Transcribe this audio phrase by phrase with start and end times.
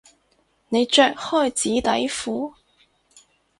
[0.69, 2.55] 你着開紙底褲？